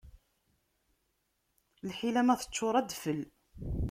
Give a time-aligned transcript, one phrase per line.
[1.87, 3.21] Lḥila ma teččuṛ, ad d-tfel.